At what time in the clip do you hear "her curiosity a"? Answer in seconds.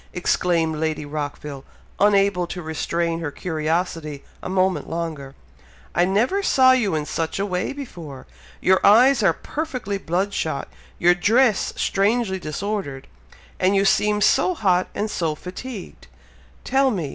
3.19-4.49